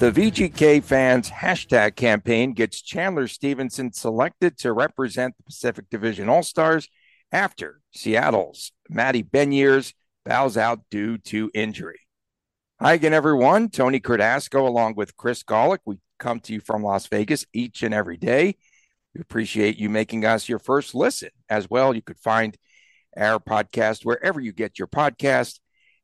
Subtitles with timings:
[0.00, 6.42] The VGK fans hashtag campaign gets Chandler Stephenson selected to represent the Pacific Division All
[6.42, 6.88] Stars
[7.30, 9.92] after Seattle's Matty Beniers
[10.24, 12.00] bows out due to injury.
[12.80, 13.68] Hi again, everyone.
[13.68, 15.80] Tony Cardasco along with Chris Golick.
[15.84, 18.56] We come to you from Las Vegas each and every day.
[19.14, 21.94] We appreciate you making us your first listen as well.
[21.94, 22.56] You could find
[23.18, 25.58] our podcast wherever you get your podcast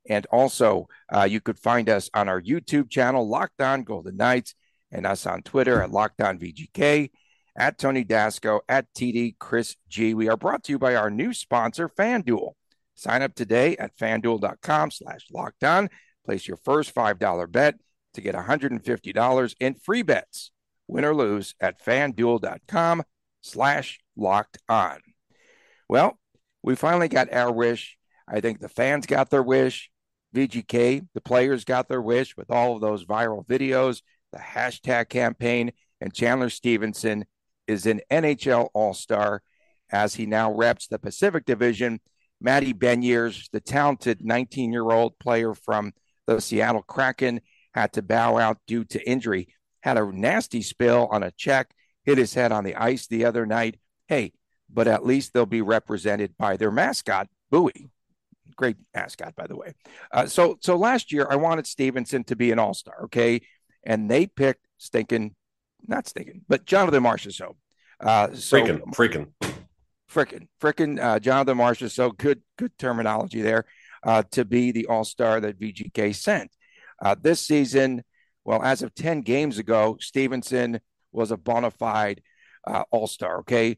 [0.09, 4.55] and also, uh, you could find us on our YouTube channel, Locked On Golden Knights,
[4.93, 7.11] and us on Twitter at Locked On VGK,
[7.57, 10.15] at Tony Dasco, at TD Chris G.
[10.15, 12.53] We are brought to you by our new sponsor, FanDuel.
[12.95, 15.91] Sign up today at fanduel.com slash locked on.
[16.25, 17.77] Place your first $5 bet
[18.15, 20.51] to get $150 in free bets,
[20.89, 23.03] win or lose, at fanduel.com
[23.43, 25.01] slash locked on.
[25.89, 26.19] Well,
[26.63, 27.97] we finally got our wish.
[28.27, 29.91] I think the fans got their wish.
[30.37, 35.73] VGK, the players got their wish with all of those viral videos, the hashtag campaign,
[36.03, 37.25] and Chandler Stephenson
[37.67, 39.43] is an NHL All Star
[39.91, 42.01] as he now reps the Pacific Division.
[42.39, 45.95] Matty Beniers, the talented 19 year old player from
[46.27, 47.41] the Seattle Kraken,
[47.73, 49.49] had to bow out due to injury.
[49.81, 51.71] Had a nasty spill on a check,
[52.05, 53.79] hit his head on the ice the other night.
[54.07, 54.35] Hey,
[54.69, 57.91] but at least they'll be represented by their mascot, Buoy
[58.57, 59.75] great mascot, by the way.
[60.11, 63.43] Uh, so so last year I wanted Stephenson to be an all star, okay,
[63.85, 65.35] and they picked stinking,
[65.87, 67.57] not stinking, but Jonathan Marchessault.
[68.01, 69.29] Uh, so freaking, freaking,
[70.11, 72.17] freaking, freaking, uh, Jonathan Marchessault.
[72.19, 73.65] Good, good terminology there.
[74.03, 76.51] Uh, to be the all star that VGK sent
[77.03, 78.03] uh, this season.
[78.45, 80.81] Well, as of ten games ago, Stephenson
[81.11, 82.23] was a bona fide
[82.67, 83.39] uh, all star.
[83.39, 83.77] Okay,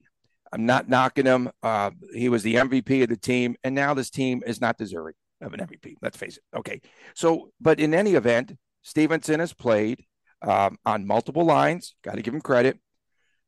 [0.53, 1.51] I'm not knocking him.
[1.63, 5.15] Uh, he was the MVP of the team, and now this team is not deserving
[5.41, 5.95] of an MVP.
[6.03, 6.57] Let's face it.
[6.57, 6.81] Okay.
[7.15, 10.05] So, but in any event, Stephenson has played
[10.43, 11.95] um, on multiple lines.
[12.03, 12.79] Got to give him credit.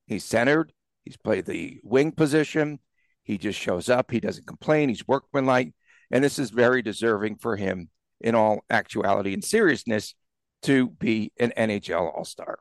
[0.06, 0.72] He's centered.
[1.04, 2.80] He's played the wing position.
[3.22, 4.10] He just shows up.
[4.10, 4.88] He doesn't complain.
[4.88, 5.72] He's workmanlike,
[6.10, 7.90] and this is very deserving for him
[8.20, 10.14] in all actuality and seriousness
[10.62, 12.58] to be an NHL All Star.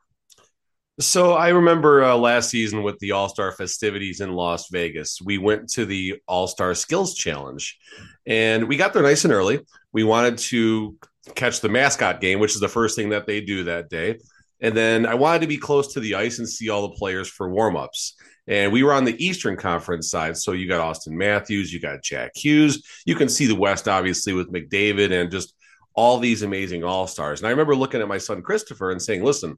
[0.99, 5.37] So I remember uh, last season with the All Star festivities in Las Vegas, we
[5.37, 7.77] went to the All Star Skills Challenge,
[8.25, 9.61] and we got there nice and early.
[9.93, 10.97] We wanted to
[11.35, 14.17] catch the mascot game, which is the first thing that they do that day,
[14.59, 17.29] and then I wanted to be close to the ice and see all the players
[17.29, 18.15] for warm ups.
[18.47, 22.03] And we were on the Eastern Conference side, so you got Auston Matthews, you got
[22.03, 25.53] Jack Hughes, you can see the West obviously with McDavid and just
[25.93, 27.39] all these amazing All Stars.
[27.39, 29.57] And I remember looking at my son Christopher and saying, "Listen."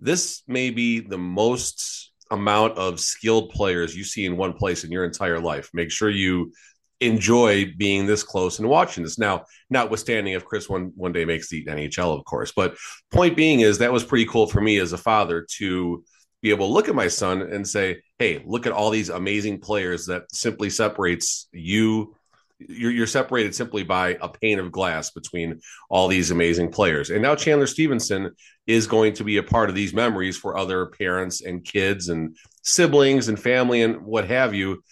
[0.00, 4.90] This may be the most amount of skilled players you see in one place in
[4.90, 5.70] your entire life.
[5.72, 6.52] Make sure you
[7.00, 9.18] enjoy being this close and watching this.
[9.18, 12.52] Now, notwithstanding if Chris one one day makes the NHL, of course.
[12.54, 12.76] But
[13.10, 16.04] point being is that was pretty cool for me as a father to
[16.42, 19.60] be able to look at my son and say, "Hey, look at all these amazing
[19.60, 22.14] players that simply separates you
[22.58, 27.10] you're, you're separated simply by a pane of glass between all these amazing players.
[27.10, 28.30] And now Chandler Stephenson
[28.66, 32.36] is going to be a part of these memories for other parents and kids and
[32.62, 34.82] siblings and family and what have you.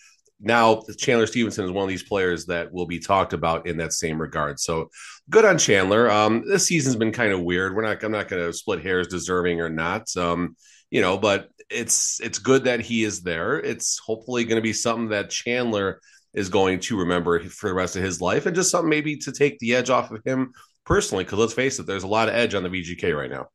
[0.40, 3.92] Now Chandler Stephenson is one of these players that will be talked about in that
[3.92, 4.60] same regard.
[4.60, 4.90] So
[5.30, 6.10] good on Chandler.
[6.10, 7.74] Um, this season's been kind of weird.
[7.74, 8.02] We're not.
[8.02, 10.14] I'm not going to split hairs, deserving or not.
[10.16, 10.56] Um,
[10.90, 13.58] you know, but it's it's good that he is there.
[13.58, 16.00] It's hopefully going to be something that Chandler
[16.34, 19.32] is going to remember for the rest of his life and just something maybe to
[19.32, 20.52] take the edge off of him
[20.84, 21.24] personally.
[21.24, 23.46] Because let's face it, there's a lot of edge on the VGK right now.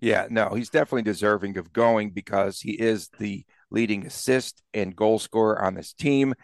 [0.00, 5.18] Yeah, no, he's definitely deserving of going because he is the leading assist and goal
[5.18, 6.34] scorer on this team.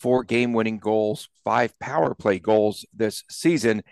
[0.00, 3.82] Four game winning goals, five power play goals this season.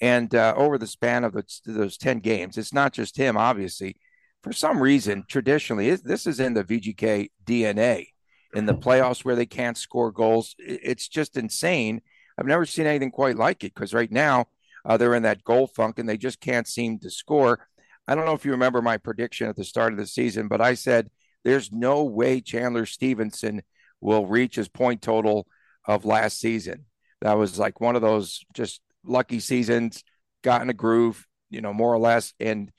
[0.00, 3.96] And uh, over the span of the, those 10 games, it's not just him, obviously.
[4.42, 8.06] For some reason, traditionally, this is in the VGK DNA
[8.54, 10.54] in the playoffs where they can't score goals.
[10.58, 12.00] It's just insane.
[12.38, 14.46] I've never seen anything quite like it because right now
[14.84, 17.66] uh, they're in that goal funk and they just can't seem to score.
[18.06, 20.60] I don't know if you remember my prediction at the start of the season, but
[20.60, 21.10] I said
[21.42, 23.62] there's no way Chandler Stephenson
[24.00, 25.46] will reach his point total
[25.86, 26.84] of last season.
[27.22, 30.04] That was like one of those just lucky seasons,
[30.42, 32.34] got in a groove, you know, more or less.
[32.38, 32.70] And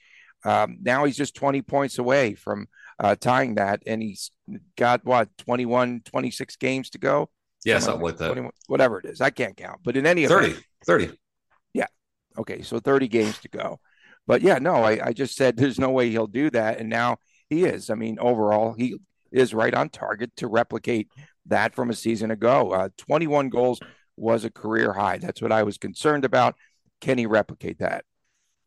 [0.44, 2.68] um, now he's just 20 points away from
[3.00, 3.84] uh, tying that.
[3.86, 4.32] And he's
[4.78, 7.30] got what 21, 26 games to go.
[7.64, 8.28] Yeah, something, something like that.
[8.28, 9.22] 21, whatever it is.
[9.22, 9.80] I can't count.
[9.84, 10.56] But in any 30,
[10.86, 11.12] 30.
[11.74, 11.88] Yeah.
[12.38, 12.62] Okay.
[12.62, 13.80] So 30 games to go.
[14.28, 16.80] But yeah, no, I, I just said there's no way he'll do that.
[16.80, 17.18] And now
[17.50, 17.90] he is.
[17.90, 18.98] I mean, overall, he
[19.32, 21.10] is right on target to replicate
[21.48, 22.72] that from a season ago.
[22.72, 23.80] Uh, 21 goals
[24.18, 25.18] was a career high.
[25.18, 26.56] That's what I was concerned about.
[27.02, 28.06] Can he replicate that?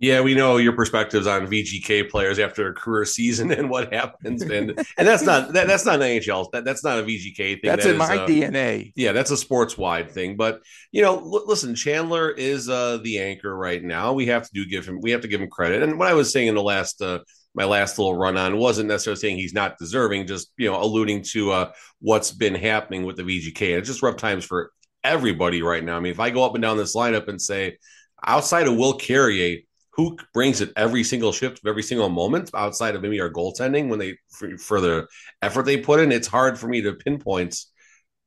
[0.01, 4.43] Yeah, we know your perspectives on VGK players after a career season and what happens,
[4.43, 6.51] and and that's not that, that's not an NHL.
[6.53, 7.61] That, that's not a VGK thing.
[7.65, 8.93] That's that in my DNA.
[8.95, 10.37] Yeah, that's a sports wide thing.
[10.37, 10.61] But
[10.93, 14.13] you know, l- listen, Chandler is uh, the anchor right now.
[14.13, 15.83] We have to do give him we have to give him credit.
[15.83, 17.21] And what I was saying in the last uh,
[17.55, 21.25] my last little run on wasn't necessarily saying he's not deserving, just you know, alluding
[21.31, 23.71] to uh, what's been happening with the VGK.
[23.71, 24.71] And it's just rough times for
[25.03, 25.97] everybody right now.
[25.97, 27.79] I mean, if I go up and down this lineup and say
[28.25, 29.59] outside of Will Carrier
[29.99, 33.99] who brings it every single shift, every single moment outside of maybe our goaltending when
[33.99, 34.17] they
[34.57, 35.09] for, the
[35.43, 36.13] effort they put in.
[36.13, 37.59] It's hard for me to pinpoint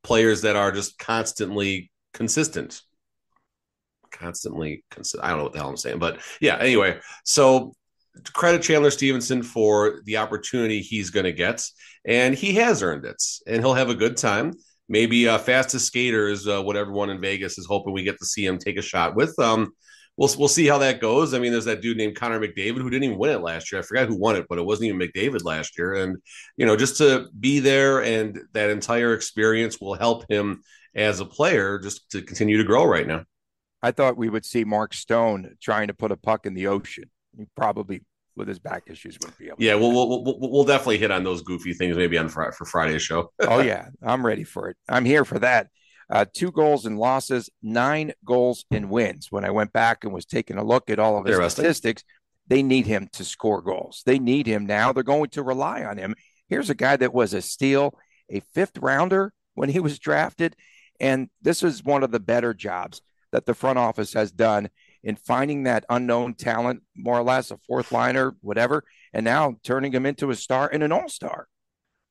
[0.03, 2.81] players that are just constantly consistent.
[4.11, 5.23] Constantly consistent.
[5.23, 6.57] I don't know what the hell I'm saying, but yeah.
[6.57, 7.73] Anyway, so
[8.33, 11.65] credit Chandler Stephenson for the opportunity he's going to get,
[12.03, 14.51] and he has earned it, and he'll have a good time.
[14.89, 18.25] Maybe uh, fastest skater is uh, what everyone in Vegas is hoping we get to
[18.25, 19.39] see him take a shot with.
[19.39, 19.71] Um,
[20.21, 21.33] we'll we'll see how that goes.
[21.33, 23.79] I mean, there's that dude named Connor McDavid who didn't even win it last year.
[23.79, 25.95] I forgot who won it, but it wasn't even McDavid last year.
[25.95, 26.17] And
[26.57, 30.61] you know, just to be there and that entire experience will help him
[30.93, 33.23] as a player just to continue to grow right now.
[33.81, 37.05] I thought we would see Mark Stone trying to put a puck in the ocean.
[37.35, 38.03] He probably
[38.35, 39.57] with his back issues wouldn't be able.
[39.59, 42.65] Yeah, we'll, we'll, we'll we'll definitely hit on those goofy things maybe on Friday for
[42.65, 43.31] Friday's show.
[43.39, 44.77] oh yeah, I'm ready for it.
[44.87, 45.67] I'm here for that
[46.11, 49.27] uh, two goals and losses, nine goals and wins.
[49.31, 52.03] When I went back and was taking a look at all of his statistics,
[52.47, 54.03] they need him to score goals.
[54.05, 54.91] They need him now.
[54.91, 56.15] They're going to rely on him.
[56.49, 57.97] Here's a guy that was a steal,
[58.29, 60.55] a fifth rounder when he was drafted.
[60.99, 64.69] And this is one of the better jobs that the front office has done
[65.03, 68.83] in finding that unknown talent, more or less a fourth liner, whatever,
[69.13, 71.47] and now turning him into a star and an all star.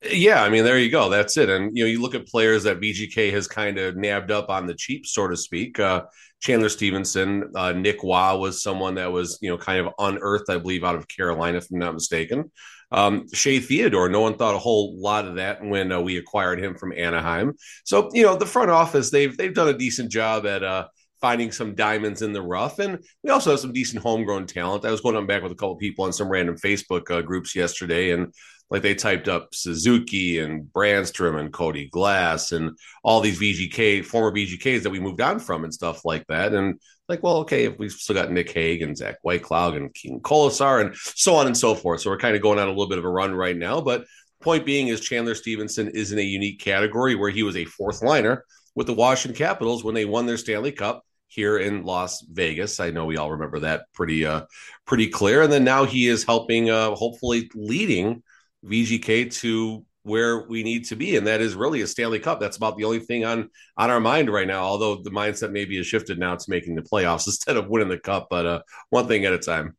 [0.02, 1.10] Yeah, I mean, there you go.
[1.10, 1.50] That's it.
[1.50, 4.66] And you know, you look at players that VGK has kind of nabbed up on
[4.66, 5.78] the cheap, so to speak.
[5.78, 6.04] Uh,
[6.40, 10.56] Chandler Stephenson, uh, Nick Waugh was someone that was you know kind of unearthed, I
[10.56, 12.50] believe, out of Carolina, if I'm not mistaken.
[12.92, 16.64] Um, Shea Theodore, no one thought a whole lot of that when uh, we acquired
[16.64, 17.52] him from Anaheim.
[17.84, 20.86] So you know, the front office they've they've done a decent job at uh,
[21.20, 22.78] finding some diamonds in the rough.
[22.78, 24.86] And we also have some decent homegrown talent.
[24.86, 27.54] I was going on back with a couple people on some random Facebook uh, groups
[27.54, 28.32] yesterday, and
[28.70, 34.30] like they typed up Suzuki and Brannstrom and Cody Glass and all these VGK former
[34.30, 36.54] VGKs that we moved on from and stuff like that.
[36.54, 40.20] And like, well, okay, if we've still got Nick Hague and Zach Whitecloud and King
[40.20, 42.00] Kolesar and so on and so forth.
[42.00, 43.80] So we're kind of going on a little bit of a run right now.
[43.80, 44.04] But
[44.40, 48.02] point being is Chandler Stephenson is in a unique category where he was a fourth
[48.02, 48.44] liner
[48.76, 52.78] with the Washington Capitals when they won their Stanley Cup here in Las Vegas.
[52.78, 54.42] I know we all remember that pretty uh
[54.86, 55.42] pretty clear.
[55.42, 58.22] And then now he is helping uh hopefully leading
[58.64, 62.40] VGK to where we need to be, and that is really a Stanley Cup.
[62.40, 64.62] That's about the only thing on on our mind right now.
[64.62, 67.98] Although the mindset maybe has shifted now to making the playoffs instead of winning the
[67.98, 69.76] cup, but uh, one thing at a time.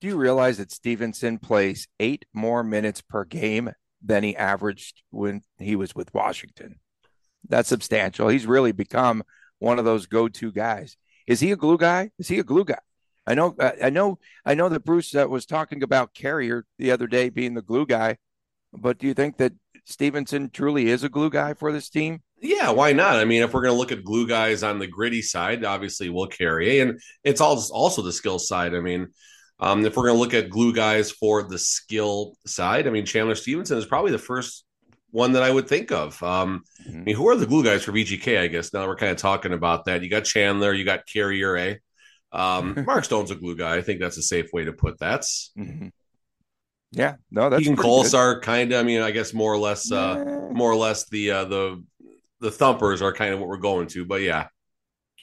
[0.00, 3.72] Do you realize that Stephenson plays eight more minutes per game
[4.02, 6.78] than he averaged when he was with Washington?
[7.48, 8.28] That's substantial.
[8.28, 9.22] He's really become
[9.60, 10.96] one of those go-to guys.
[11.26, 12.10] Is he a glue guy?
[12.18, 12.80] Is he a glue guy?
[13.26, 17.06] I know, I know, I know that Bruce uh, was talking about Carrier the other
[17.06, 18.18] day being the glue guy,
[18.76, 19.52] but do you think that
[19.84, 22.22] Stephenson truly is a glue guy for this team?
[22.40, 23.16] Yeah, why not?
[23.16, 26.10] I mean, if we're going to look at glue guys on the gritty side, obviously
[26.10, 28.74] Will Carrier, and it's all also the skill side.
[28.74, 29.08] I mean,
[29.60, 33.06] um, if we're going to look at glue guys for the skill side, I mean,
[33.06, 34.64] Chandler Stephenson is probably the first
[35.10, 36.20] one that I would think of.
[36.22, 37.00] Um, mm-hmm.
[37.00, 38.40] I mean, who are the glue guys for VGK?
[38.40, 40.02] I guess now we're kind of talking about that.
[40.02, 41.74] You got Chandler, you got Carrier, eh?
[42.32, 43.76] Um, Mark Stone's a glue guy.
[43.76, 45.22] I think that's a safe way to put that.
[45.56, 45.88] Mm-hmm.
[46.96, 48.80] Yeah, no, that's Keegan Kolesar kind of.
[48.80, 50.48] I mean, I guess more or less, uh, yeah.
[50.52, 51.84] more or less the uh, the
[52.40, 54.04] the thumpers are kind of what we're going to.
[54.04, 54.48] But yeah,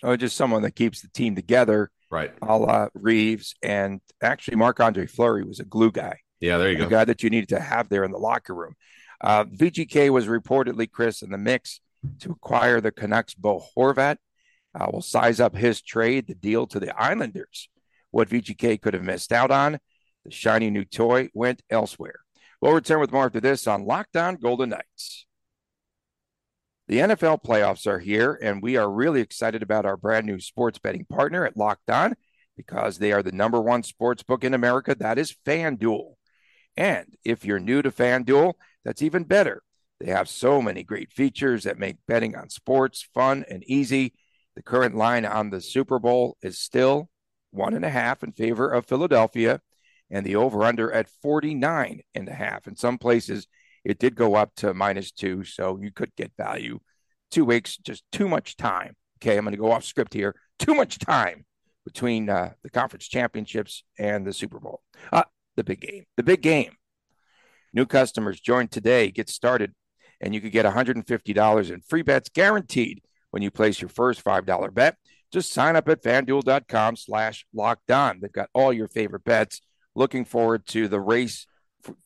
[0.04, 2.34] oh, just someone that keeps the team together, right?
[2.42, 6.20] A la Reaves and actually Marc-Andre Fleury was a glue guy.
[6.40, 6.88] Yeah, there you go.
[6.88, 8.75] A guy that you needed to have there in the locker room.
[9.22, 11.80] Uh, VGK was reportedly Chris in the mix
[12.20, 14.18] to acquire the Canucks Bo Horvat
[14.74, 17.70] uh, will size up his trade, the deal to the Islanders.
[18.12, 19.80] What VGK could have missed out on,
[20.25, 22.20] the shiny new toy went elsewhere.
[22.62, 25.25] We'll return with more after this on Locked On Golden Knights.
[26.88, 30.78] The NFL playoffs are here, and we are really excited about our brand new sports
[30.78, 32.16] betting partner at Locked On
[32.58, 34.94] because they are the number one sports book in America.
[34.94, 36.16] That is FanDuel.
[36.78, 39.63] And if you're new to FanDuel, that's even better.
[40.00, 44.13] They have so many great features that make betting on sports fun and easy.
[44.56, 47.10] The current line on the Super Bowl is still
[47.51, 49.62] one and a half in favor of Philadelphia,
[50.12, 52.68] and the over under at 49 and a half.
[52.68, 53.48] In some places,
[53.84, 56.80] it did go up to minus two, so you could get value.
[57.32, 58.96] Two weeks, just too much time.
[59.18, 60.36] Okay, I'm going to go off script here.
[60.60, 61.46] Too much time
[61.86, 64.82] between uh, the conference championships and the Super Bowl.
[65.12, 65.24] Uh,
[65.56, 66.06] the big game.
[66.18, 66.74] The big game.
[67.74, 69.12] New customers join today.
[69.12, 69.74] Get started,
[70.20, 73.01] and you could get $150 in free bets guaranteed
[73.32, 74.98] when you place your first $5 bet.
[75.32, 78.20] Just sign up at fanduel.com slash locked on.
[78.20, 79.62] They've got all your favorite bets.
[79.96, 81.48] Looking forward to the race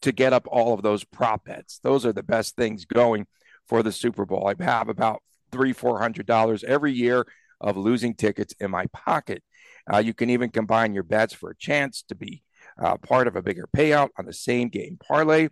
[0.01, 1.79] to get up all of those prop bets.
[1.83, 3.27] Those are the best things going
[3.67, 4.47] for the Super Bowl.
[4.47, 7.25] I have about three, four hundred dollars every year
[7.61, 9.43] of losing tickets in my pocket.
[9.91, 12.43] Uh, you can even combine your bets for a chance to be
[12.81, 15.49] uh, part of a bigger payout on the same game parlay.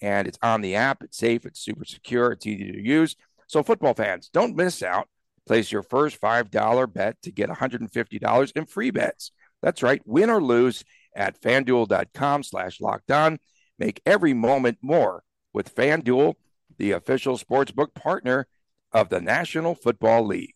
[0.00, 1.02] And it's on the app.
[1.02, 1.46] It's safe.
[1.46, 2.32] It's super secure.
[2.32, 3.14] It's easy to use.
[3.46, 5.08] So, football fans, don't miss out.
[5.46, 9.32] Place your first $5 bet to get $150 in free bets.
[9.60, 10.00] That's right.
[10.04, 13.38] Win or lose at fanduel.com slash locked on.
[13.78, 16.34] Make every moment more with FanDuel,
[16.78, 18.46] the official sportsbook partner
[18.92, 20.54] of the National Football League.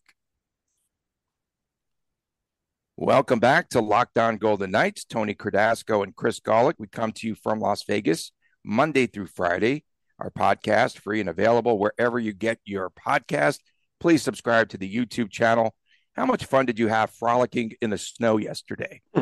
[2.99, 5.05] Welcome back to Locked On Golden Knights.
[5.05, 6.77] Tony Cardasco and Chris Gawlik.
[6.79, 8.33] We come to you from Las Vegas
[8.65, 9.85] Monday through Friday.
[10.19, 13.59] Our podcast free and available wherever you get your podcast.
[14.01, 15.75] Please subscribe to the YouTube channel.
[16.17, 19.03] How much fun did you have frolicking in the snow yesterday?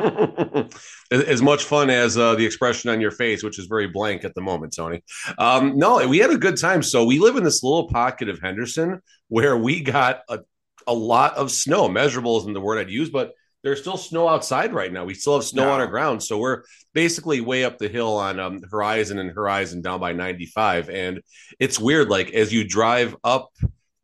[1.11, 4.33] as much fun as uh, the expression on your face, which is very blank at
[4.37, 5.03] the moment, Tony.
[5.37, 6.85] Um, no, we had a good time.
[6.85, 10.39] So we live in this little pocket of Henderson where we got a,
[10.87, 11.89] a lot of snow.
[11.89, 13.33] Measurable isn't the word I'd use, but
[13.65, 15.05] there's still snow outside right now.
[15.05, 15.73] We still have snow no.
[15.73, 16.23] on our ground.
[16.23, 20.91] So we're basically way up the hill on um, Horizon and Horizon down by 95.
[20.91, 21.23] And
[21.59, 22.09] it's weird.
[22.09, 23.51] Like as you drive up,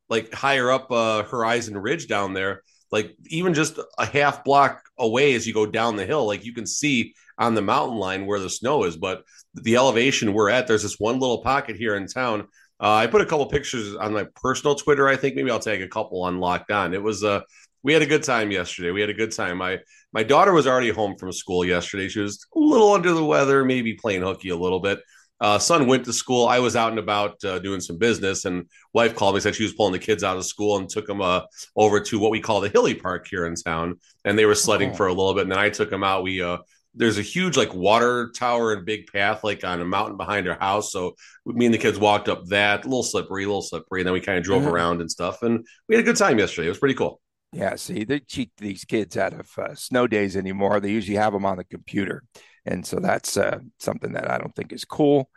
[0.09, 5.35] like higher up uh, Horizon Ridge down there, like even just a half block away
[5.35, 8.41] as you go down the hill, like you can see on the mountain line where
[8.41, 8.97] the snow is.
[8.97, 12.49] But the elevation we're at, there's this one little pocket here in town.
[12.81, 15.09] Uh, I put a couple pictures on my personal Twitter.
[15.09, 16.95] I think maybe I'll take a couple on Locked On.
[16.95, 17.41] It was uh,
[17.83, 18.91] we had a good time yesterday.
[18.91, 19.59] We had a good time.
[19.59, 19.79] My
[20.13, 22.09] my daughter was already home from school yesterday.
[22.09, 25.01] She was a little under the weather, maybe playing hooky a little bit.
[25.41, 26.47] Uh, son went to school.
[26.47, 29.63] I was out and about uh, doing some business, and wife called me said she
[29.63, 31.43] was pulling the kids out of school and took them uh,
[31.77, 34.91] over to what we call the Hilly Park here in town, and they were sledding
[34.91, 34.95] oh.
[34.95, 35.43] for a little bit.
[35.43, 36.23] And then I took them out.
[36.23, 36.59] We uh,
[36.95, 40.59] there's a huge like water tower and big path like on a mountain behind our
[40.59, 40.93] house.
[40.93, 41.15] So
[41.47, 44.13] me and the kids walked up that, a little slippery, a little slippery, and then
[44.13, 44.73] we kind of drove mm-hmm.
[44.73, 46.67] around and stuff, and we had a good time yesterday.
[46.67, 47.21] It was pretty cool.
[47.53, 50.79] Yeah, see, they cheat these kids out of uh, snow days anymore.
[50.79, 52.23] They usually have them on the computer,
[52.67, 55.31] and so that's uh, something that I don't think is cool.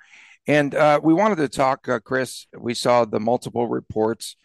[0.47, 2.47] And uh, we wanted to talk, uh, Chris.
[2.57, 4.35] We saw the multiple reports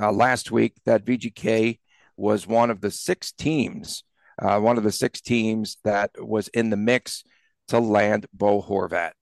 [0.00, 1.78] uh, last week that VGK
[2.16, 4.04] was one of the six teams,
[4.40, 7.24] uh, one of the six teams that was in the mix
[7.68, 9.12] to land Bo Horvat.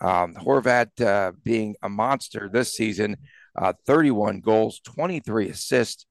[0.00, 3.16] Um, Horvat uh, being a monster this season,
[3.54, 6.06] uh, 31 goals, 23 assists.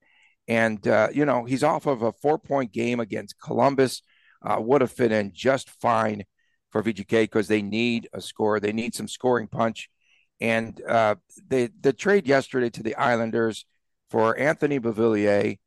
[0.47, 0.79] And,
[1.13, 4.01] you know, he's off of a four point game against Columbus,
[4.43, 6.23] would have fit in just fine
[6.71, 8.59] for VGK because they need a score.
[8.59, 9.89] They need some scoring punch.
[10.39, 11.15] And uh,
[11.47, 13.65] they, the trade yesterday to the Islanders
[14.09, 15.59] for Anthony Beauvillier,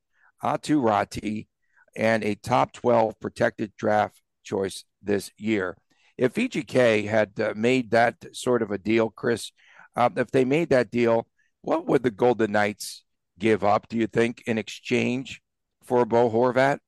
[0.42, 1.46] Aatu Raty,
[1.96, 5.76] and a top 12 protected draft choice this year.
[6.18, 9.52] If VGK had uh, made that sort of a deal, Chris,
[9.96, 11.26] uh, if they made that deal,
[11.62, 13.04] what would the Golden Knights
[13.38, 15.40] give up, do you think, in exchange
[15.84, 16.78] for Bo Horvat?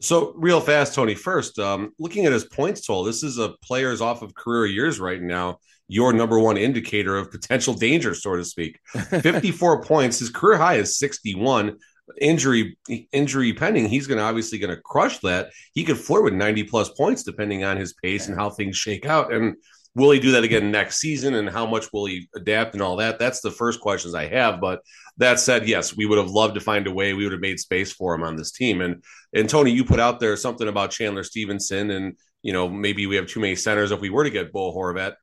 [0.00, 1.14] So, real fast, Tony.
[1.14, 5.00] First, um, looking at his points total, this is a player's off of career years
[5.00, 5.58] right now.
[5.88, 8.78] Your number one indicator of potential danger, so to speak.
[9.10, 10.18] 54 points.
[10.18, 11.78] His career high is 61.
[12.20, 12.76] Injury
[13.12, 13.88] injury pending.
[13.88, 15.50] He's going to obviously going to crush that.
[15.74, 19.06] He could flirt with 90 plus points depending on his pace and how things shake
[19.06, 19.32] out.
[19.32, 19.56] And
[19.96, 21.34] will he do that again next season?
[21.34, 23.18] And how much will he adapt and all that?
[23.18, 24.60] That's the first questions I have.
[24.60, 24.80] But
[25.16, 27.14] that said, yes, we would have loved to find a way.
[27.14, 28.82] We would have made space for him on this team.
[28.82, 33.06] And and Tony, you put out there something about Chandler Stephenson and you know maybe
[33.06, 35.14] we have too many centers if we were to get Bo Horvat.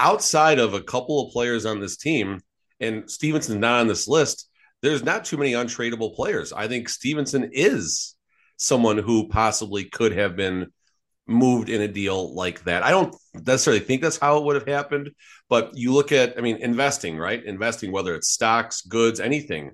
[0.00, 2.40] Outside of a couple of players on this team,
[2.80, 4.48] and Stephenson's not on this list,
[4.80, 6.54] there's not too many untradeable players.
[6.54, 8.16] I think Stephenson is
[8.56, 10.72] someone who possibly could have been
[11.26, 12.82] moved in a deal like that.
[12.82, 15.10] I don't necessarily think that's how it would have happened,
[15.48, 17.42] but you look at, I mean, investing, right?
[17.44, 19.72] Investing, whether it's stocks, goods, anything.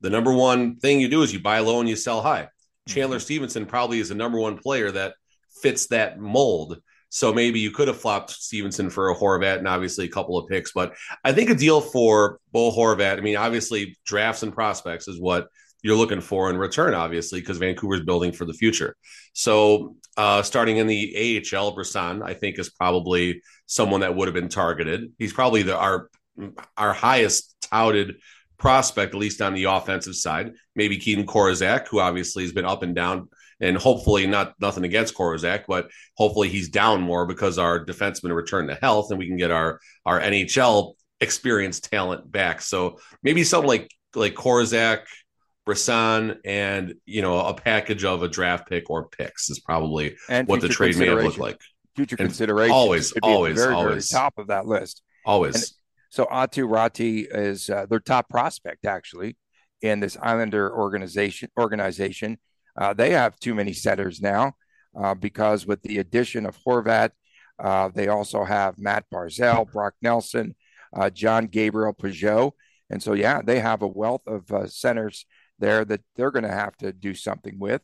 [0.00, 2.48] The number one thing you do is you buy low and you sell high.
[2.86, 3.64] Chandler mm-hmm.
[3.64, 5.14] Probably is the number one player that
[5.62, 6.78] fits that mold.
[7.08, 10.48] So maybe you could have flopped Stephenson for a Horvat and obviously a couple of
[10.48, 10.72] picks.
[10.72, 15.20] But I think a deal for Bo Horvat, I mean, obviously drafts and prospects is
[15.20, 15.46] what
[15.84, 18.96] you're looking for in return, obviously, because Vancouver's building for the future.
[19.34, 24.34] So uh, starting in the AHL, Brisson, I think, is probably someone that would have
[24.34, 25.12] been targeted.
[25.18, 26.08] He's probably the our
[26.76, 28.16] our highest touted
[28.56, 30.52] prospect, at least on the offensive side.
[30.74, 33.28] Maybe Keaton Korczak, who obviously has been up and down,
[33.60, 38.68] and hopefully not nothing against Korczak, but hopefully he's down more because our defensemen return
[38.68, 42.62] to health and we can get our our NHL experienced talent back.
[42.62, 45.00] So maybe something like like Korczak–
[45.66, 50.46] Brisson and you know a package of a draft pick or picks is probably and
[50.46, 51.60] what the trade may have looked like.
[51.96, 55.02] Future and consideration, always, always, very, always very top of that list.
[55.24, 55.54] Always.
[55.54, 55.64] And
[56.10, 59.36] so Aatu Raty is uh, their top prospect actually
[59.80, 61.50] in this Islander organization.
[61.58, 62.38] Organization,
[62.76, 64.54] uh, they have too many setters now
[64.96, 67.10] uh, because with the addition of Horvat,
[67.62, 70.56] uh, they also have Matt Barzal, Brock Nelson,
[70.96, 72.52] uh, John Gabriel Pageau,
[72.90, 75.26] and so yeah, they have a wealth of uh, centers
[75.58, 77.82] there that they're going to have to do something with.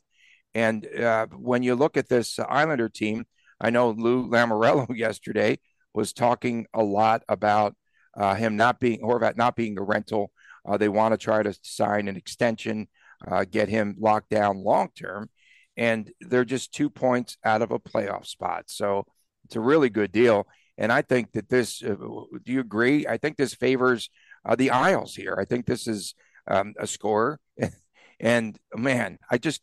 [0.55, 3.25] And uh, when you look at this Islander team,
[3.61, 5.59] I know Lou Lamoriello yesterday
[5.95, 7.75] was talking a lot about
[8.17, 10.33] uh, him not being Horvat not being a rental.
[10.67, 12.89] Uh, they want to try to sign an extension,
[13.27, 15.31] uh, get him locked down long term,
[15.77, 18.65] and they're just two points out of a playoff spot.
[18.67, 19.07] So
[19.45, 20.47] it's a really good deal.
[20.77, 21.83] And I think that this.
[21.83, 23.07] Uh, do you agree?
[23.07, 24.11] I think this favors
[24.45, 25.37] uh, the Isles here.
[25.39, 26.15] I think this is
[26.51, 27.39] um, a scorer.
[28.21, 29.63] and man, I just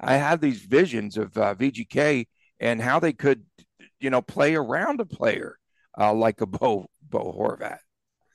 [0.00, 2.26] I have these visions of uh, VGK
[2.60, 3.44] and how they could,
[4.00, 5.58] you know, play around a player
[5.98, 7.78] uh, like a Bo Bo Horvat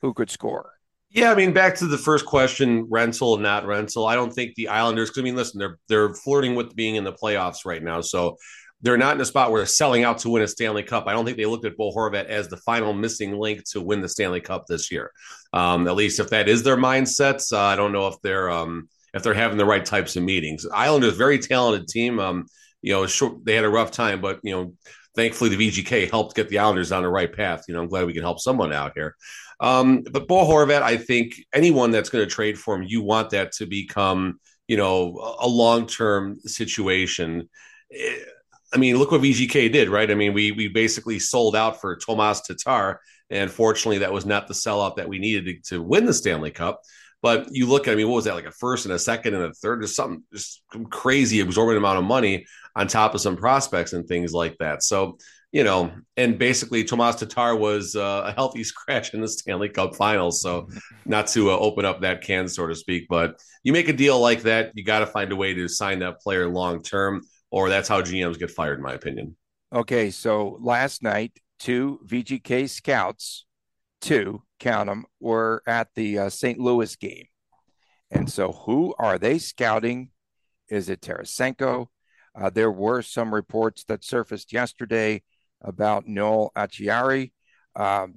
[0.00, 0.72] who could score.
[1.10, 4.06] Yeah, I mean, back to the first question, rental and not rental.
[4.06, 5.10] I don't think the Islanders.
[5.18, 8.36] I mean, listen, they're they're flirting with being in the playoffs right now, so
[8.82, 11.06] they're not in a spot where they're selling out to win a Stanley Cup.
[11.06, 14.00] I don't think they looked at Bo Horvat as the final missing link to win
[14.00, 15.12] the Stanley Cup this year.
[15.52, 18.88] Um, at least if that is their mindsets, uh, I don't know if they're um,
[19.12, 20.66] if they're having the right types of meetings.
[20.72, 22.18] Islanders, very talented team.
[22.18, 22.46] Um,
[22.80, 24.72] you know, short, they had a rough time, but you know,
[25.14, 27.64] thankfully the VGK helped get the Islanders on the right path.
[27.68, 29.16] You know, I'm glad we can help someone out here.
[29.60, 33.30] Um, but Bo Horvat, I think anyone that's going to trade for him, you want
[33.30, 37.50] that to become, you know, a long term situation.
[37.90, 38.26] It,
[38.72, 40.10] I mean, look what VGK did, right?
[40.10, 44.48] I mean, we we basically sold out for Tomas Tatar, and fortunately, that was not
[44.48, 46.82] the sellout that we needed to, to win the Stanley Cup.
[47.22, 49.34] But you look at, I mean, what was that like a first and a second
[49.34, 49.82] and a third?
[49.82, 54.32] Just something just crazy, absorbent amount of money on top of some prospects and things
[54.32, 54.82] like that.
[54.82, 55.18] So,
[55.52, 59.96] you know, and basically Tomas Tatar was uh, a healthy scratch in the Stanley Cup
[59.96, 60.40] Finals.
[60.40, 60.68] So,
[61.04, 64.18] not to uh, open up that can, so to speak, but you make a deal
[64.18, 67.68] like that, you got to find a way to sign that player long term or
[67.68, 69.36] that's how GMs get fired, in my opinion.
[69.72, 73.46] Okay, so last night, two VGK scouts,
[74.00, 76.58] two count them, were at the uh, St.
[76.58, 77.26] Louis game.
[78.10, 80.10] And so, who are they scouting?
[80.68, 81.86] Is it Tarasenko?
[82.34, 85.22] Uh, there were some reports that surfaced yesterday
[85.60, 87.32] about Noel Acciari.
[87.76, 88.14] Um,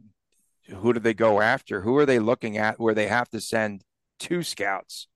[0.67, 1.81] who do they go after?
[1.81, 3.83] Who are they looking at where they have to send
[4.19, 5.07] two scouts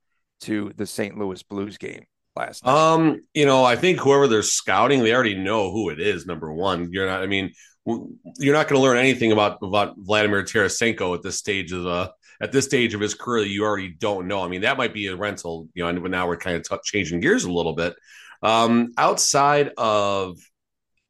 [0.41, 1.17] to the St.
[1.17, 2.05] Louis Blues game?
[2.37, 2.73] Last night?
[2.73, 6.25] Um, you know, I think whoever they're scouting, they already know who it is.
[6.25, 7.21] Number one, you're not.
[7.21, 7.51] I mean,
[7.85, 12.11] you're not going to learn anything about about Vladimir Tarasenko at this stage of the
[12.41, 14.43] at this stage of his career you already don't know.
[14.43, 15.67] I mean, that might be a rental.
[15.73, 17.95] You know, and now we're kind of t- changing gears a little bit.
[18.43, 20.37] Um, outside of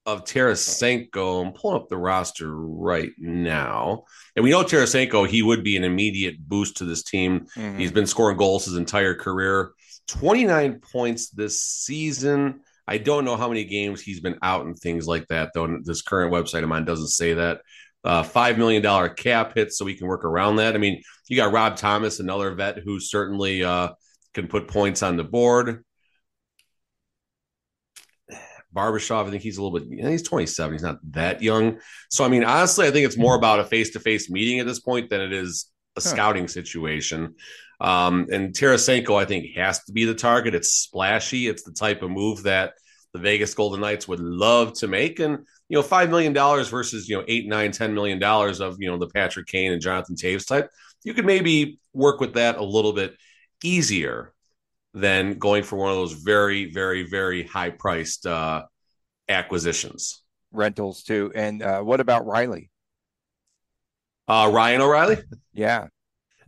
[0.08, 4.06] of Tarasenko, I'm pulling up the roster right now.
[4.38, 7.48] And we know Tarasenko, he would be an immediate boost to this team.
[7.58, 7.78] Mm-hmm.
[7.78, 9.74] He's been scoring goals his entire career.
[10.08, 12.62] 29 points this season.
[12.88, 15.80] I don't know how many games he's been out and things like that, though.
[15.84, 17.62] This current website of mine doesn't say that.
[18.04, 20.76] Uh, $5 million cap hit, so we can work around that.
[20.76, 23.90] I mean, you got Rob Thomas, another vet who certainly uh,
[24.34, 25.84] can put points on the board.
[28.74, 30.74] Barbashev, I think he's a little bit, he's 27.
[30.74, 31.80] He's not that young.
[32.10, 34.68] So, I mean, honestly, I think it's more about a face to face meeting at
[34.68, 36.10] this point than it is a huh.
[36.10, 37.36] scouting situation.
[37.80, 40.56] Um, and Tarasenko, I think, has to be the target.
[40.56, 41.48] It's splashy.
[41.48, 42.74] It's the type of move that
[43.14, 45.20] the Vegas Golden Knights would love to make.
[45.20, 48.98] And, you know, $5 million versus, you know, eight, nine, $10 million of, you know,
[48.98, 50.70] the Patrick Kane and Jonathan Toews type,
[51.04, 53.16] you could maybe work with that a little bit
[53.64, 54.34] easier
[54.94, 58.64] than going for one of those very, very, very high priced uh,
[59.30, 60.24] acquisitions.
[60.52, 61.32] Rentals, too.
[61.36, 62.72] And uh, what about Riley?
[64.28, 65.18] Uh, Ryan O'Reilly?
[65.54, 65.88] Yeah.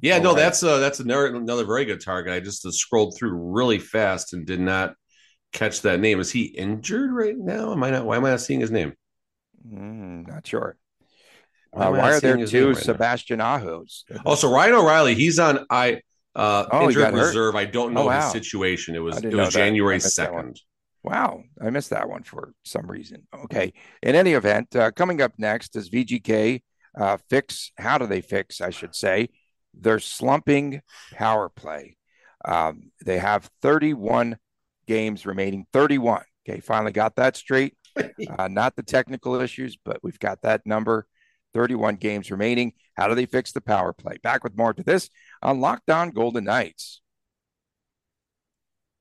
[0.01, 0.37] Yeah, no, right.
[0.37, 2.33] that's uh, that's another another very good target.
[2.33, 4.95] I just uh, scrolled through really fast and did not
[5.51, 6.19] catch that name.
[6.19, 7.73] Is he injured right now?
[7.73, 8.05] Am I not?
[8.05, 8.93] Why am I not seeing his name?
[9.67, 10.77] Mm, not sure.
[11.73, 14.03] Uh, why are there two right Sebastian Ahos?
[14.25, 16.01] Oh, so Ryan O'Reilly, he's on I
[16.33, 17.53] uh oh, injured reserve.
[17.53, 17.59] Hurt?
[17.59, 18.21] I don't know oh, wow.
[18.21, 18.95] his situation.
[18.95, 20.61] It was it was January second.
[21.03, 23.25] Wow, I missed that one for some reason.
[23.33, 23.73] Okay.
[24.03, 26.61] In any event, uh, coming up next is VGK
[26.99, 27.71] uh, fix.
[27.77, 28.61] How do they fix?
[28.61, 29.29] I should say
[29.73, 30.81] their slumping
[31.13, 31.97] power play.
[32.45, 34.37] Um, they have 31
[34.87, 35.65] games remaining.
[35.73, 36.23] 31.
[36.47, 37.75] Okay, finally got that straight.
[38.37, 41.05] Uh, not the technical issues, but we've got that number.
[41.53, 42.71] 31 games remaining.
[42.95, 44.17] How do they fix the power play?
[44.23, 45.09] Back with more to this
[45.41, 47.01] on Locked On Golden Knights.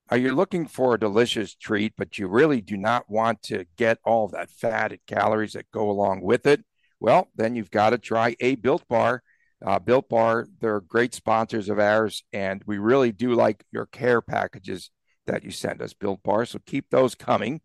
[0.08, 3.98] Are you looking for a delicious treat, but you really do not want to get
[4.04, 6.64] all that fat and calories that go along with it?
[7.00, 9.22] Well, then you've got to try a Built Bar.
[9.64, 14.20] Uh, Built Bar, they're great sponsors of ours, and we really do like your care
[14.20, 14.90] packages
[15.26, 16.46] that you send us, Built Bar.
[16.46, 17.60] So keep those coming.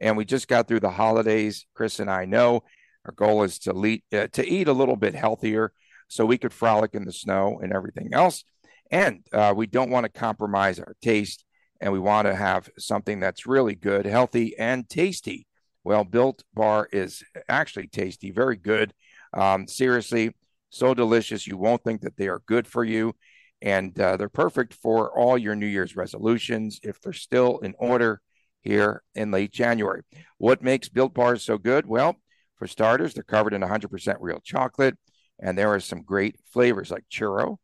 [0.00, 1.66] And we just got through the holidays.
[1.74, 2.62] Chris and I know
[3.04, 5.72] our goal is to, lead, uh, to eat a little bit healthier
[6.06, 8.44] so we could frolic in the snow and everything else.
[8.90, 11.44] And uh, we don't want to compromise our taste,
[11.80, 15.47] and we want to have something that's really good, healthy, and tasty.
[15.88, 18.92] Well, Built Bar is actually tasty, very good.
[19.32, 20.36] Um, seriously,
[20.68, 21.46] so delicious.
[21.46, 23.14] You won't think that they are good for you.
[23.62, 28.20] And uh, they're perfect for all your New Year's resolutions if they're still in order
[28.60, 30.02] here in late January.
[30.36, 31.86] What makes Built Bars so good?
[31.86, 32.16] Well,
[32.56, 34.98] for starters, they're covered in 100% real chocolate,
[35.40, 37.56] and there are some great flavors like churro,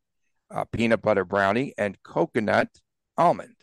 [0.49, 2.69] uh, peanut butter brownie, and coconut
[3.19, 3.53] almond.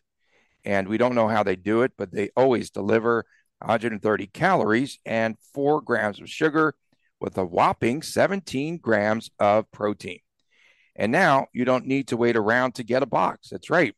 [0.65, 3.25] And we don't know how they do it, but they always deliver
[3.65, 6.75] 130 calories and four grams of sugar
[7.21, 10.19] with a whopping 17 grams of protein.
[10.97, 13.49] And now you don't need to wait around to get a box.
[13.51, 13.95] That's right.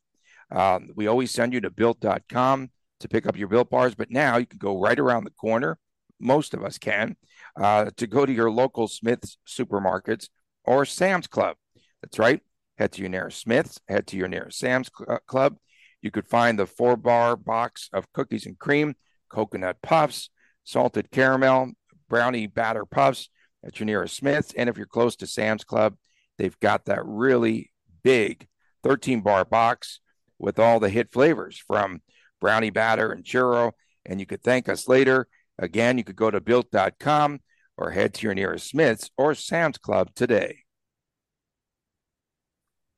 [0.50, 4.36] Um, we always send you to built.com to pick up your built bars, but now
[4.36, 5.78] you can go right around the corner.
[6.20, 7.16] Most of us can
[7.56, 10.28] uh, to go to your local Smith's supermarkets
[10.64, 11.56] or Sam's Club.
[12.02, 12.40] That's right.
[12.78, 15.56] Head to your nearest Smith's, head to your nearest Sam's uh, Club.
[16.02, 18.94] You could find the four bar box of cookies and cream,
[19.34, 20.30] coconut puffs,
[20.62, 21.72] salted caramel,
[22.08, 23.28] brownie batter puffs
[23.64, 24.54] at your nearest Smith's.
[24.54, 25.96] And if you're close to Sam's Club,
[26.38, 27.72] they've got that really
[28.04, 28.46] big
[28.84, 29.98] 13 bar box
[30.38, 32.00] with all the hit flavors from
[32.40, 33.72] brownie batter and churro.
[34.06, 35.26] And you could thank us later.
[35.58, 37.40] Again, you could go to built.com
[37.76, 40.58] or head to your nearest Smith's or Sam's Club today.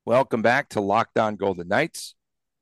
[0.05, 2.16] Welcome back to Locked On Golden Knights.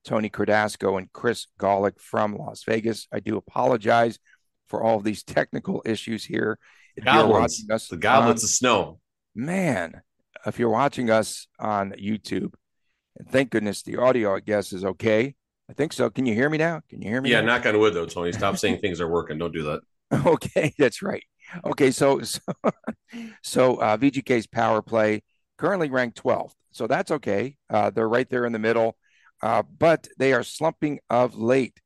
[0.05, 3.09] Tony Cardasco and Chris Gawlik from Las Vegas.
[3.13, 4.19] I do apologize
[4.69, 6.59] for all these technical issues here.
[6.97, 9.01] If watching us the on, of snow.
[9.35, 10.03] Man,
[10.47, 12.55] if you're watching us on YouTube,
[13.17, 15.35] and thank goodness the audio, I guess, is okay.
[15.69, 16.11] I think so.
[16.11, 16.83] Can you hear me now?
[16.89, 17.31] Can you hear me?
[17.31, 17.57] Yeah, now?
[17.57, 18.33] knock on wood though, Tony.
[18.41, 19.39] Stop saying things are working.
[19.39, 19.81] Don't do that.
[20.27, 21.25] Okay, that's right.
[21.65, 22.41] Okay, so so,
[23.43, 25.23] so uh, VGK's power play
[25.59, 27.57] currently ranked 12th, so that's okay.
[27.69, 28.97] Uh, they're right there in the middle,
[29.45, 31.79] uh, but they are slumping of late.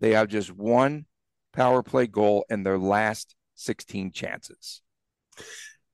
[0.00, 1.06] They have just one
[1.54, 4.82] power play goal in their last 16 chances.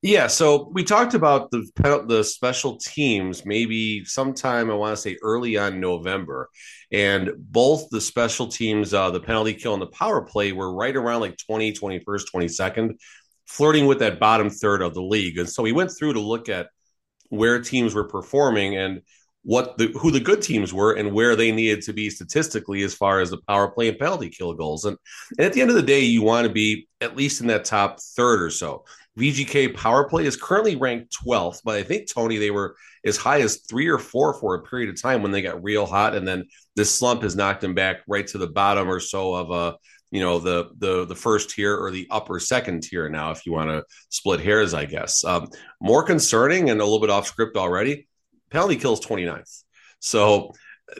[0.02, 1.64] Yeah, so we talked about the
[2.08, 6.48] the special teams maybe sometime I want to say early on November,
[6.90, 10.96] and both the special teams, uh, the penalty kill and the power play, were right
[10.96, 12.94] around like 20, 21st, 22nd,
[13.46, 15.38] flirting with that bottom third of the league.
[15.38, 16.66] And so we went through to look at
[17.28, 19.02] where teams were performing and
[19.44, 22.94] what the who the good teams were and where they needed to be statistically as
[22.94, 24.84] far as the power play and penalty kill goals.
[24.84, 24.96] And,
[25.36, 27.64] and at the end of the day, you want to be at least in that
[27.64, 28.84] top third or so.
[29.18, 33.40] VGK power play is currently ranked 12th, but I think Tony they were as high
[33.40, 36.26] as three or four for a period of time when they got real hot, and
[36.26, 39.52] then this slump has knocked them back right to the bottom or so of a
[39.52, 39.76] uh,
[40.12, 43.52] you know the the the first tier or the upper second tier now, if you
[43.52, 45.24] want to split hairs, I guess.
[45.24, 45.48] Um,
[45.80, 48.06] more concerning and a little bit off script already
[48.52, 49.62] penalty kills 29th.
[50.00, 50.52] So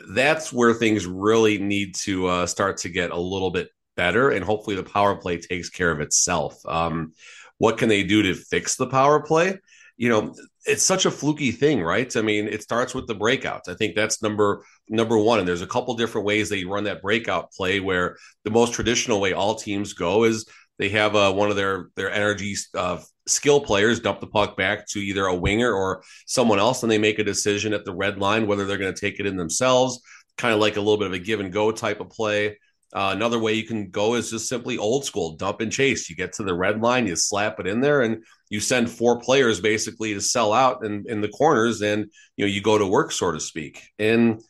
[0.09, 4.31] that's where things really need to uh, start to get a little bit better.
[4.31, 6.65] And hopefully the power play takes care of itself.
[6.67, 7.13] Um,
[7.59, 9.59] what can they do to fix the power play?
[9.97, 10.35] You know,
[10.65, 12.17] it's such a fluky thing, right?
[12.17, 13.69] I mean, it starts with the breakouts.
[13.69, 15.39] I think that's number number one.
[15.39, 19.21] And there's a couple different ways they run that breakout play where the most traditional
[19.21, 20.47] way all teams go is
[20.79, 24.87] they have uh, one of their their energy uh, skill players dump the puck back
[24.89, 28.19] to either a winger or someone else, and they make a decision at the red
[28.19, 30.01] line whether they're going to take it in themselves,
[30.37, 32.59] kind of like a little bit of a give and go type of play.
[32.95, 36.11] Uh, another way you can go is just simply old school dump and chase.
[36.11, 39.19] You get to the red line, you slap it in there, and you send four
[39.19, 42.07] players basically to sell out in, in the corners, and
[42.37, 43.83] you know you go to work, so to speak.
[43.99, 44.43] And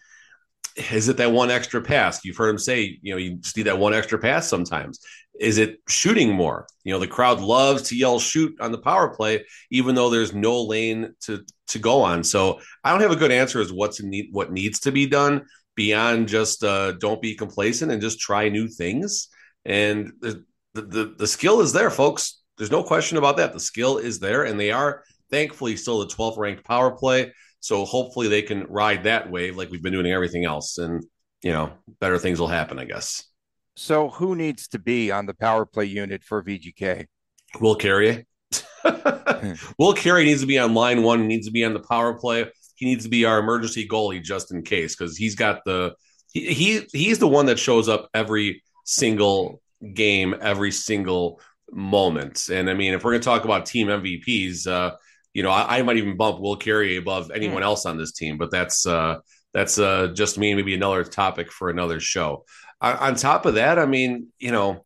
[0.91, 2.25] is it that one extra pass?
[2.25, 5.01] You've heard him say, you know, you just need that one extra pass sometimes.
[5.38, 6.66] Is it shooting more?
[6.85, 10.35] You know, the crowd loves to yell shoot on the power play, even though there's
[10.35, 12.23] no lane to to go on.
[12.23, 15.47] So I don't have a good answer as what's need, what needs to be done
[15.75, 19.29] beyond just uh, don't be complacent and just try new things.
[19.64, 22.42] And the, the the skill is there, folks.
[22.59, 23.53] There's no question about that.
[23.53, 27.33] The skill is there, and they are thankfully still the 12th ranked power play.
[27.61, 31.05] So hopefully they can ride that wave like we've been doing everything else, and
[31.42, 33.25] you know better things will happen, I guess.
[33.77, 37.07] So who needs to be on the power play unit for VGK?
[37.61, 38.25] Will Carrier.
[39.79, 41.27] Will Carey needs to be on line one.
[41.27, 42.47] Needs to be on the power play.
[42.77, 45.95] He needs to be our emergency goalie just in case because he's got the
[46.33, 49.63] he, he he's the one that shows up every single
[49.95, 52.49] game, every single moment.
[52.51, 54.97] And I mean, if we're going to talk about team MVPs, uh,
[55.33, 58.37] you know, I, I, might even bump Will Carey above anyone else on this team,
[58.37, 59.19] but that's uh,
[59.55, 60.55] that's uh, just me.
[60.55, 62.45] Maybe another topic for another show.
[62.83, 64.85] On, on top of that, I mean, you know,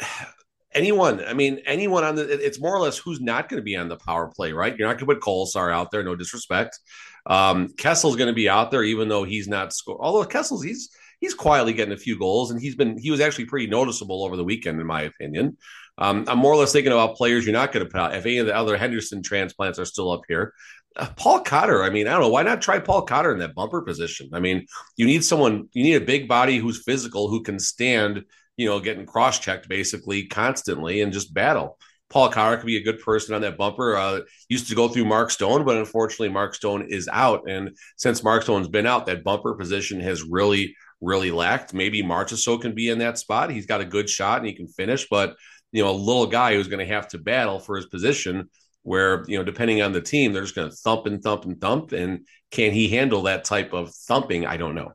[0.74, 1.24] anyone.
[1.24, 2.28] I mean, anyone on the.
[2.44, 4.76] It's more or less who's not going to be on the power play, right?
[4.76, 6.02] You're not going to put Kolesar out there.
[6.02, 6.78] No disrespect.
[7.26, 9.98] Um, Kessel's going to be out there, even though he's not score.
[10.00, 13.46] Although Kessel's he's he's quietly getting a few goals, and he's been he was actually
[13.46, 15.56] pretty noticeable over the weekend, in my opinion.
[15.98, 18.14] Um, I'm more or less thinking about players you're not going to put out.
[18.14, 20.54] If any of the other Henderson transplants are still up here,
[20.96, 21.82] uh, Paul Cotter.
[21.82, 24.30] I mean, I don't know why not try Paul Cotter in that bumper position.
[24.32, 28.24] I mean, you need someone, you need a big body who's physical, who can stand,
[28.56, 31.78] you know, getting cross checked basically constantly and just battle.
[32.10, 33.96] Paul Cotter could be a good person on that bumper.
[33.96, 37.48] Uh, used to go through Mark Stone, but unfortunately, Mark Stone is out.
[37.48, 41.72] And since Mark Stone's been out, that bumper position has really, really lacked.
[41.72, 43.50] Maybe Marchessault can be in that spot.
[43.50, 45.36] He's got a good shot and he can finish, but
[45.72, 48.48] you know, a little guy who's going to have to battle for his position
[48.82, 51.60] where, you know, depending on the team, they're just going to thump and thump and
[51.60, 51.92] thump.
[51.92, 54.46] And can he handle that type of thumping?
[54.46, 54.92] I don't know.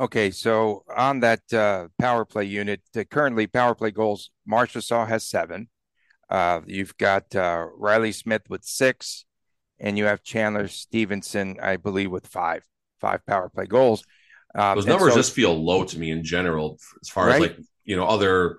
[0.00, 5.24] Okay, so on that uh, power play unit, uh, currently power play goals, Marchessault has
[5.24, 5.68] seven.
[6.28, 9.24] Uh, you've got uh, Reilly Smith with six,
[9.78, 12.64] and you have Chandler Stephenson, I believe, with five,
[13.00, 14.04] five power play goals.
[14.54, 17.34] Um, Those numbers so, just feel low to me in general, as far right?
[17.36, 18.58] as like you know other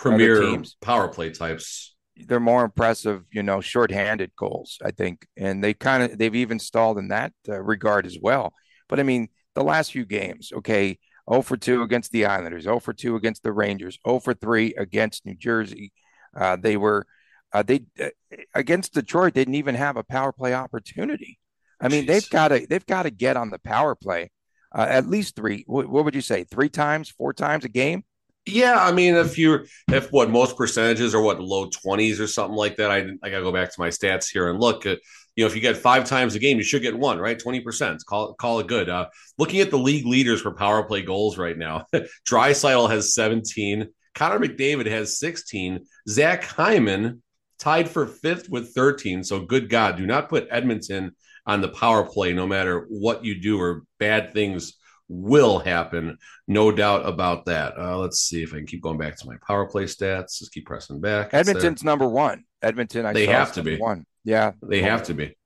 [0.00, 0.76] premier teams.
[0.80, 1.94] power play types.
[2.16, 6.58] They're more impressive, you know, shorthanded goals, I think, and they kind of they've even
[6.58, 8.52] stalled in that uh, regard as well.
[8.88, 10.98] But I mean, the last few games, okay,
[11.30, 14.74] 0 for 2 against the Islanders, 0 for 2 against the Rangers, 0 for 3
[14.74, 15.92] against New Jersey.
[16.36, 17.06] Uh, they were
[17.52, 18.08] uh, they uh,
[18.54, 21.38] against Detroit didn't even have a power play opportunity.
[21.80, 22.06] I mean, Jeez.
[22.06, 24.30] they've got to they've got to get on the power play
[24.72, 25.64] uh, at least three.
[25.66, 26.44] What, what, would you say?
[26.44, 28.04] Three times, four times a game?
[28.50, 32.56] Yeah, I mean, if you're if what most percentages are what low twenties or something
[32.56, 34.98] like that, I I gotta go back to my stats here and look at
[35.36, 37.38] you know if you get five times a game, you should get one, right?
[37.38, 38.88] Twenty percent, call call it good.
[38.88, 39.06] Uh,
[39.38, 41.86] looking at the league leaders for power play goals right now,
[42.28, 47.22] Draisaitl has seventeen, Connor McDavid has sixteen, Zach Hyman
[47.58, 49.22] tied for fifth with thirteen.
[49.22, 51.14] So good God, do not put Edmonton
[51.46, 54.74] on the power play, no matter what you do or bad things
[55.10, 56.16] will happen.
[56.46, 57.76] No doubt about that.
[57.76, 60.38] Uh, let's see if I can keep going back to my power play stats.
[60.38, 61.34] Just keep pressing back.
[61.34, 62.44] Edmonton's number one.
[62.62, 64.06] Edmonton, I they have to be one.
[64.24, 65.36] Yeah, they have to be.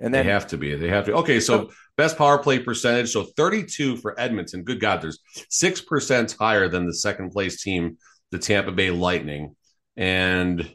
[0.00, 0.74] And then, they have to be.
[0.74, 1.14] They have to.
[1.16, 3.10] Okay, so best power play percentage.
[3.10, 4.64] So 32 for Edmonton.
[4.64, 7.98] Good God, there's six percent higher than the second place team,
[8.30, 9.54] the Tampa Bay Lightning,
[9.96, 10.68] and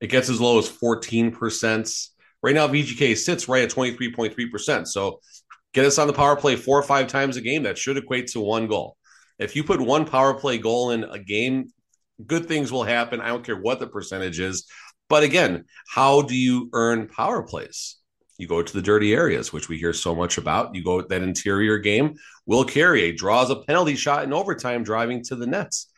[0.00, 1.90] it gets as low as 14 percent.
[2.42, 4.88] Right now, VGK sits right at 23.3 percent.
[4.88, 5.20] So
[5.72, 7.62] Get us on the power play four or five times a game.
[7.62, 8.96] That should equate to one goal.
[9.38, 11.72] If you put one power play goal in a game,
[12.26, 13.20] good things will happen.
[13.20, 14.66] I don't care what the percentage is.
[15.08, 17.96] But again, how do you earn power plays?
[18.38, 20.74] You go to the dirty areas, which we hear so much about.
[20.74, 22.14] You go that interior game.
[22.46, 25.90] Will Carrier draws a penalty shot in overtime, driving to the nets.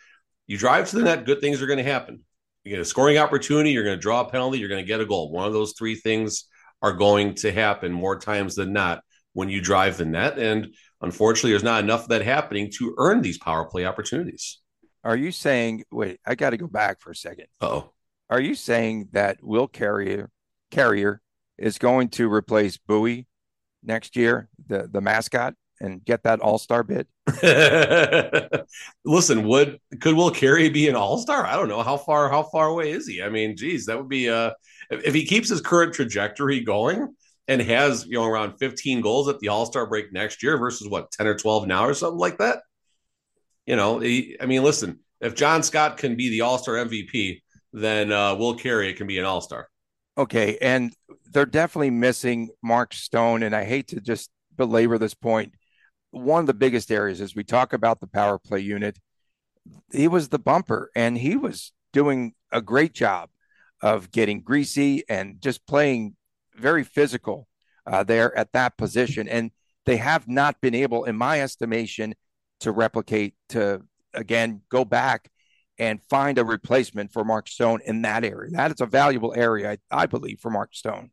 [0.46, 2.20] You drive to the net, good things are going to happen.
[2.64, 5.00] You get a scoring opportunity, you're going to draw a penalty, you're going to get
[5.00, 5.30] a goal.
[5.30, 6.44] One of those three things
[6.82, 9.02] are going to happen more times than not
[9.34, 10.38] when you drive the net.
[10.38, 14.60] And unfortunately, there's not enough of that happening to earn these power play opportunities.
[15.04, 17.46] Are you saying, wait, I got to go back for a second.
[17.60, 17.90] Oh,
[18.30, 20.30] are you saying that Will Carrier
[20.70, 21.20] Carrier
[21.58, 23.26] is going to replace Buoy
[23.82, 27.06] next year, the the mascot, and get that All Star bid?
[29.04, 31.44] Listen, would could Will Carrier be an All Star?
[31.44, 33.22] I don't know how far how far away is he.
[33.22, 34.52] I mean, geez, that would be uh
[34.90, 37.14] if, if he keeps his current trajectory going
[37.48, 40.88] and has you know around 15 goals at the All Star break next year versus
[40.88, 42.62] what 10 or 12 now or something like that.
[43.66, 47.42] You know, he, I mean, listen, if John Scott can be the All Star MVP,
[47.72, 49.68] then uh, Will Carrier can be an All Star.
[50.16, 50.94] Okay, and
[51.32, 55.54] they're definitely missing Mark Stone, and I hate to just belabor this point.
[56.10, 58.98] one of the biggest areas as we talk about the power play unit,
[59.92, 63.30] he was the bumper and he was doing a great job
[63.80, 66.14] of getting greasy and just playing
[66.56, 67.48] very physical
[67.86, 69.28] uh, there at that position.
[69.28, 69.50] And
[69.86, 72.14] they have not been able, in my estimation,
[72.60, 73.82] to replicate, to
[74.14, 75.30] again go back
[75.78, 78.50] and find a replacement for Mark Stone in that area.
[78.52, 81.10] That is a valuable area, I, I believe, for Mark Stone.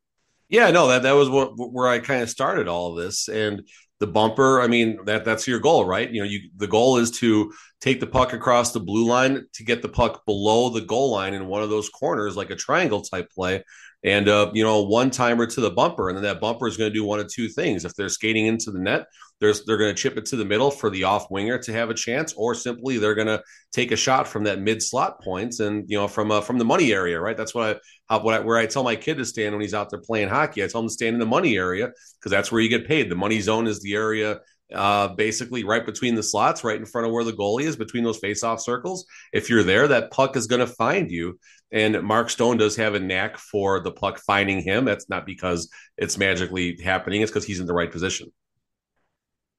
[0.49, 3.67] Yeah, no, that that was what, where I kind of started all of this, and
[3.99, 4.61] the bumper.
[4.61, 6.09] I mean, that that's your goal, right?
[6.11, 9.63] You know, you the goal is to take the puck across the blue line to
[9.63, 13.01] get the puck below the goal line in one of those corners, like a triangle
[13.01, 13.63] type play,
[14.03, 16.89] and uh, you know, one timer to the bumper, and then that bumper is going
[16.89, 17.85] to do one of two things.
[17.85, 19.05] If they're skating into the net,
[19.39, 21.89] there's they're going to chip it to the middle for the off winger to have
[21.89, 25.59] a chance, or simply they're going to take a shot from that mid slot points
[25.59, 27.37] and you know from uh, from the money area, right?
[27.37, 29.73] That's what I how, what I, where I tell my kid to stand when he's
[29.73, 30.63] out there playing hockey.
[30.63, 33.09] I tell him to stand in the money area because that's where you get paid.
[33.09, 34.39] The money zone is the area
[34.73, 38.03] uh, basically right between the slots, right in front of where the goalie is, between
[38.03, 39.05] those face-off circles.
[39.33, 41.39] If you're there, that puck is going to find you.
[41.71, 44.85] And Mark Stone does have a knack for the puck finding him.
[44.85, 48.31] That's not because it's magically happening; it's because he's in the right position.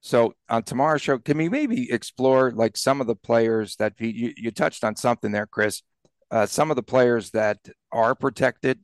[0.00, 4.32] So on tomorrow's show, can we maybe explore like some of the players that you,
[4.36, 5.82] you touched on something there, Chris?
[6.30, 7.58] Uh, some of the players that
[7.92, 8.80] are protected,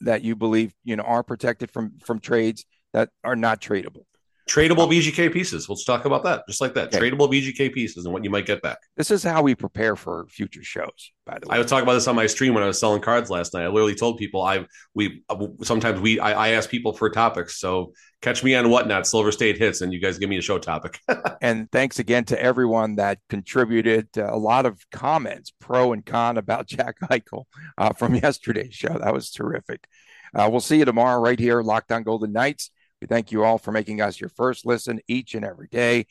[0.00, 4.04] that you believe you know are protected from from trades that are not tradable.
[4.48, 5.68] Tradable VGK pieces.
[5.68, 6.44] Let's talk about that.
[6.48, 6.88] Just like that.
[6.88, 6.98] Okay.
[6.98, 8.78] Tradable VGK pieces and what you might get back.
[8.96, 11.56] This is how we prepare for future shows, by the way.
[11.56, 13.64] I was talking about this on my stream when I was selling cards last night.
[13.64, 15.22] I literally told people I we
[15.62, 17.60] sometimes we I, I ask people for topics.
[17.60, 20.58] So catch me on whatnot, Silver State hits, and you guys give me a show
[20.58, 20.98] topic.
[21.42, 26.38] and thanks again to everyone that contributed uh, a lot of comments, pro and con,
[26.38, 27.44] about Jack Eichel
[27.76, 28.98] uh, from yesterday's show.
[28.98, 29.86] That was terrific.
[30.34, 32.70] Uh, we'll see you tomorrow right here, Locked On Golden Knights.
[33.00, 36.06] We thank you all for making us your first listen each and every day.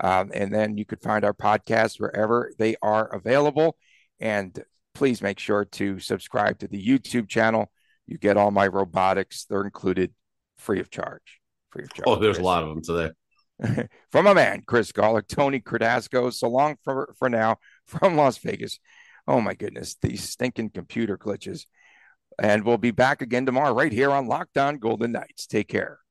[0.00, 3.76] Um, and then you could find our podcast wherever they are available.
[4.18, 4.62] And
[4.94, 7.70] please make sure to subscribe to the YouTube channel.
[8.06, 10.12] You get all my robotics, they're included
[10.56, 11.40] free of charge.
[11.70, 12.04] Free of charge.
[12.06, 12.42] Oh, there's Chris.
[12.42, 13.88] a lot of them today.
[14.10, 16.32] from a man, Chris Gawlik, Tony Cardasco.
[16.32, 18.78] So long for, for now from Las Vegas.
[19.28, 21.66] Oh my goodness, these stinking computer glitches.
[22.38, 25.46] And we'll be back again tomorrow right here on Locked On Golden Knights.
[25.46, 26.01] Take care.